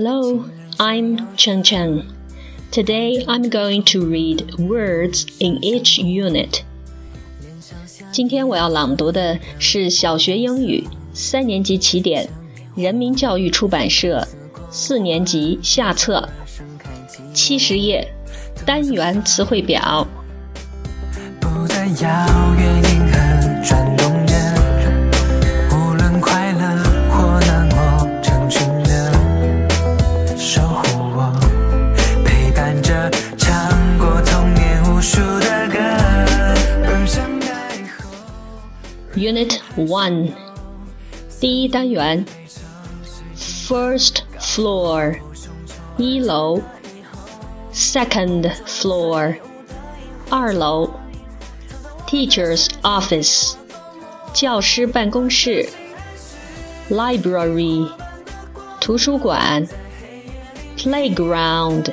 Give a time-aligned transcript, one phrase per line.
[0.00, 0.44] Hello,
[0.78, 2.04] I'm Chen Chen.
[2.70, 6.62] Today I'm going to read words in each unit.
[8.12, 12.28] 今天我要朗读的是小学英语三年级起点，
[12.74, 14.26] 人民教育出版社
[14.70, 16.28] 四年级下册，
[17.34, 18.06] 七十页，
[18.64, 20.06] 单元词汇表。
[21.40, 22.82] 不再遥远
[39.14, 40.32] Unit One，
[41.40, 42.24] 第一单元，
[43.36, 45.18] First floor，
[45.96, 46.60] 一楼；
[47.72, 49.36] Second floor，
[50.28, 50.90] 二楼；
[52.06, 53.54] Teacher's office，
[54.32, 55.66] 教师办公室；
[56.90, 57.90] Library，
[58.80, 59.66] 图书馆；
[60.76, 61.92] Playground，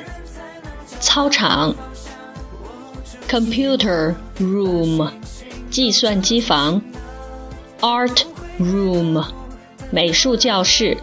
[1.00, 1.74] 操场；
[3.28, 5.10] Computer room，
[5.70, 6.80] 计算机房。
[7.80, 8.24] Art
[8.58, 9.24] room，
[9.90, 10.96] 美术教室；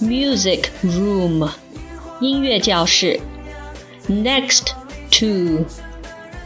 [0.00, 1.50] Music room，
[2.20, 3.20] 音乐教室；
[4.08, 4.72] Next
[5.10, 5.64] to，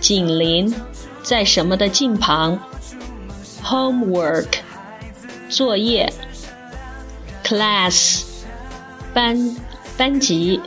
[0.01, 0.73] 紧邻，
[1.23, 2.59] 在什么的近旁；
[3.65, 4.59] Homework，
[5.49, 6.09] 作业；
[7.43, 8.23] Class，
[9.13, 9.57] 班，
[9.97, 10.61] 班级；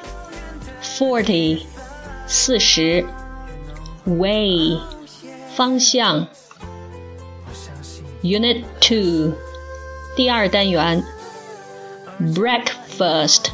[0.81, 1.61] Forty，
[2.27, 3.05] 四十；
[4.05, 4.79] Way，
[5.55, 6.27] 方向。
[8.21, 9.33] Unit Two，
[10.15, 11.03] 第二单元，
[12.19, 13.45] Breakfast，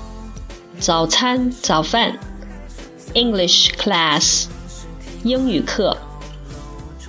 [0.80, 2.18] 早餐早饭，
[3.14, 4.46] English Class，
[5.24, 5.98] 英语课，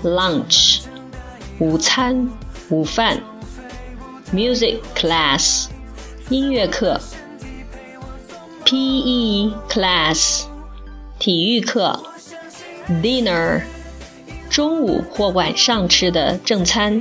[0.03, 0.81] Lunch，
[1.59, 2.29] 午餐
[2.69, 3.21] 午饭，
[4.33, 5.69] Music Class，
[6.29, 7.01] 音乐课，
[8.65, 10.45] PE Class，
[11.19, 12.03] 体育课，
[12.89, 13.63] Dinner，
[14.51, 17.01] 中午或晚上吃的正餐。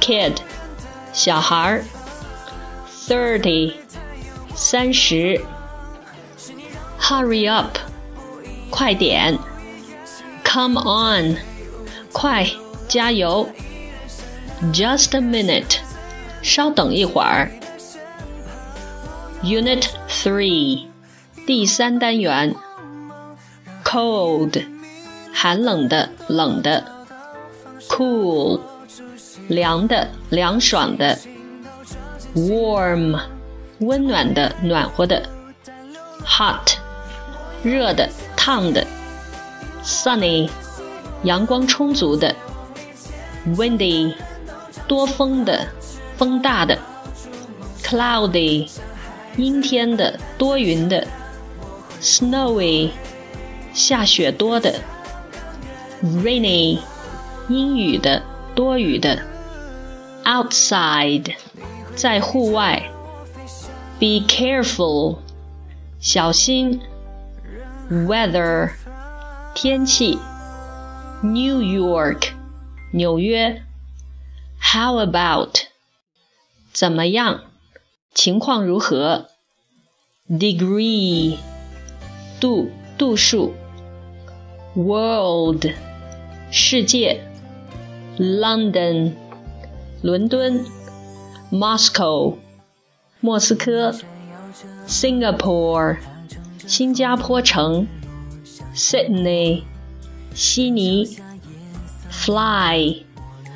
[0.00, 0.36] kid，
[1.12, 1.82] 小孩儿；
[3.06, 3.74] thirty，
[4.54, 5.40] 三十；
[7.00, 7.76] hurry up，
[8.70, 9.36] 快点；
[10.44, 11.36] come on，
[12.12, 12.46] 快，
[12.88, 13.46] 加油；
[14.72, 15.78] just a minute，
[16.42, 17.50] 稍等一会儿。
[19.42, 20.86] Unit Three，
[21.46, 22.54] 第三单元：
[23.84, 24.64] cold，
[25.32, 26.82] 寒冷的，冷的；
[27.88, 28.60] cool。
[29.49, 31.17] 凉的、凉爽的
[32.35, 33.19] ；warm，
[33.79, 35.27] 温暖的、暖和的
[36.23, 36.75] ；hot，
[37.63, 38.85] 热的、烫的
[39.83, 40.47] ；sunny，
[41.23, 42.33] 阳光充足的
[43.55, 44.13] ；windy，
[44.87, 45.67] 多风的、
[46.15, 46.77] 风大的
[47.81, 48.69] ；cloudy，
[49.35, 51.07] 阴天的、多云的
[51.99, 52.91] ；snowy，
[53.73, 54.75] 下雪多的
[56.03, 56.77] ；rainy，
[57.47, 58.21] 阴雨的、
[58.53, 59.17] 多雨的。
[60.24, 61.34] outside，
[61.94, 62.90] 在户外。
[63.98, 65.18] Be careful，
[66.00, 66.80] 小心。
[67.90, 68.70] Weather，
[69.54, 70.18] 天气。
[71.22, 72.32] New York，
[72.92, 73.62] 纽约。
[74.60, 75.50] How about，
[76.72, 77.44] 怎么样？
[78.14, 79.28] 情况如何？
[80.28, 81.36] Degree，
[82.40, 83.54] 度度数。
[84.74, 85.66] World，
[86.50, 87.22] 世界。
[88.18, 89.14] London。
[90.01, 90.65] 伦敦
[91.51, 92.35] ，Moscow，
[93.19, 93.93] 莫斯科
[94.87, 95.97] ，Singapore，
[96.65, 97.85] 新加坡城
[98.73, 99.63] ，Sydney，
[100.33, 101.17] 悉尼
[102.09, 103.03] ，Fly，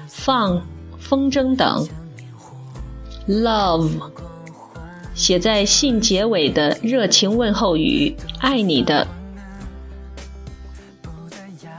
[0.07, 0.62] 放，
[1.00, 1.88] 风筝等
[3.30, 3.89] ，Love，
[5.16, 9.07] 写在信结尾的热情问候语，爱你的。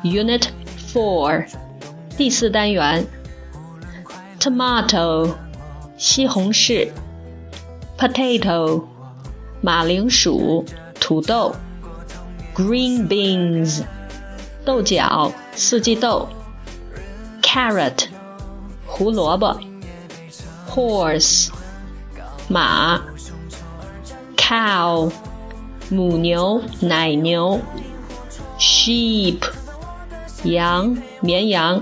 [0.03, 0.49] Unit
[0.91, 1.47] Four，
[2.17, 3.07] 第四单元。
[4.44, 5.36] tomato
[5.98, 6.90] 西红柿，
[7.98, 8.84] potato
[9.62, 10.66] 马铃薯、
[11.00, 11.54] 土豆，
[12.56, 13.84] green beans
[14.64, 16.28] 豆角、四季豆，
[17.42, 18.06] carrot
[18.86, 19.60] 胡萝卜，
[20.70, 21.50] horse
[22.48, 23.02] 马
[24.38, 25.12] cow，
[25.90, 27.60] 母牛、奶牛；
[28.58, 29.40] sheep，
[30.44, 31.82] 羊、绵羊；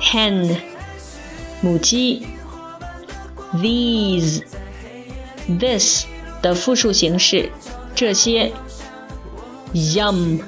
[0.00, 0.56] hen，
[1.63, 2.27] 母鸡。
[3.55, 6.05] ；these，this
[6.41, 7.49] 的复数形式，
[7.95, 8.51] 这些
[9.73, 10.41] ；yum，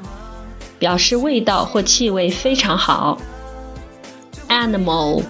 [0.77, 3.17] 表示味道或气味非常好。
[4.49, 5.23] ；animal，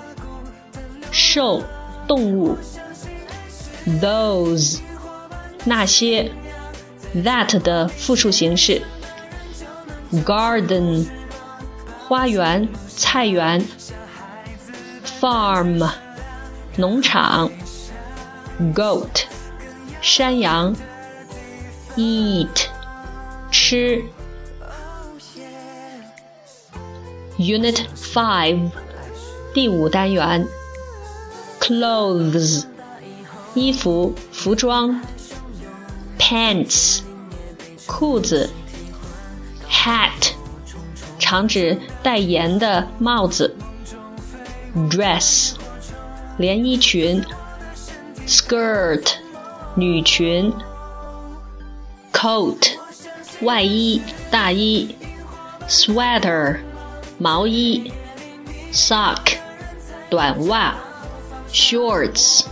[1.12, 1.62] 兽、
[2.08, 2.58] 动物。
[4.02, 4.80] those
[5.64, 6.32] 那些
[7.18, 8.82] that 的复数形式。
[10.26, 11.06] Garden
[12.00, 13.64] 花园菜园。
[15.15, 15.89] farm
[16.77, 17.51] 农场
[18.75, 19.25] goat
[20.01, 20.75] 山羊
[21.97, 22.67] eat
[23.51, 24.03] 吃
[27.39, 28.71] Unit Five
[29.55, 30.47] 第五单元
[31.59, 32.65] clothes
[33.55, 34.95] 衣服、服装；
[36.19, 37.01] pants，
[37.87, 38.49] 裤子；
[39.69, 40.33] hat，
[41.19, 43.57] 常指戴檐的帽子
[44.76, 45.54] ；dress，
[46.38, 47.24] 连衣裙
[48.28, 49.14] ；skirt，
[49.76, 50.54] 女裙
[52.12, 52.72] ；coat，
[53.42, 54.96] 外衣、大衣
[55.68, 56.58] ；sweater，
[57.18, 57.92] 毛衣
[58.72, 59.38] ；sock，
[60.10, 60.76] 短袜
[61.52, 62.46] ；shorts。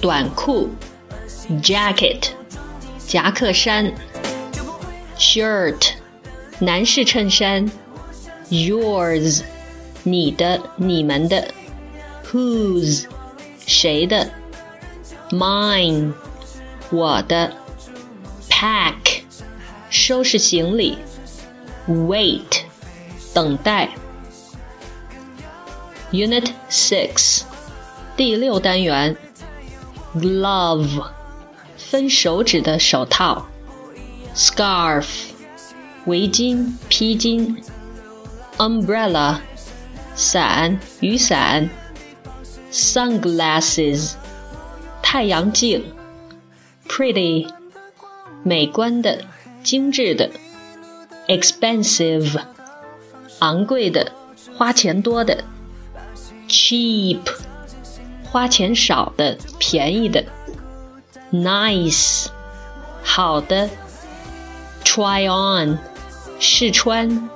[0.00, 0.68] 短裤
[1.60, 2.28] ，jacket，
[3.04, 3.92] 夹克衫
[5.18, 5.90] ，shirt，
[6.60, 7.68] 男士衬衫
[8.48, 9.42] ，yours，
[10.04, 11.52] 你的、你们的
[12.27, 13.05] ，whose，
[13.65, 14.29] 谁的，
[15.29, 16.13] mine，
[16.91, 17.53] 我的，
[18.49, 19.21] pack，
[19.89, 20.97] 收拾行李，
[21.87, 22.61] wait，
[23.33, 23.89] 等待。
[26.11, 27.41] Unit Six，
[28.15, 29.17] 第六单元。
[30.15, 31.07] glove，
[31.75, 33.45] 分手指的手套；
[34.35, 35.07] scarf，
[36.05, 37.55] 围巾、披巾；
[38.57, 39.39] umbrella，
[40.13, 41.67] 伞、雨伞
[42.71, 44.13] ；sunglasses，
[45.01, 45.81] 太阳镜；
[46.87, 47.47] pretty，
[48.43, 49.21] 美观的、
[49.63, 50.29] 精致的；
[51.27, 52.41] expensive，
[53.39, 54.11] 昂贵的、
[54.57, 55.43] 花钱多的；
[56.47, 57.19] cheap。
[58.33, 60.23] 花钱少的、便宜的；
[61.31, 62.25] nice，
[63.03, 63.69] 好的；
[64.83, 65.77] try on，
[66.39, 67.29] 试穿；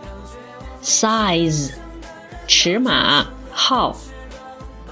[0.81, 1.73] size，
[2.47, 3.95] 尺码、号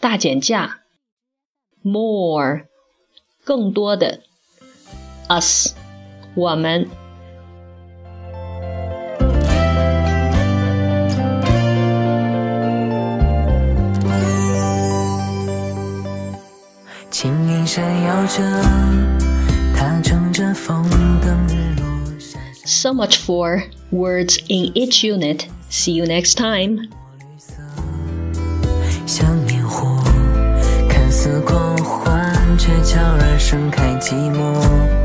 [0.00, 0.76] 大减价；
[1.82, 2.66] more，
[3.44, 4.20] 更多的；
[5.28, 5.74] us，
[6.34, 6.88] 我们。
[22.64, 25.46] So much for words in each unit.
[25.68, 26.88] See you next time.
[32.65, 35.04] 却悄然盛开寂寞，